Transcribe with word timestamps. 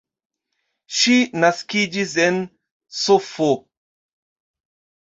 Ŝi 0.99 1.17
naskiĝis 1.43 2.17
en 2.27 2.41
Sf. 3.03 3.31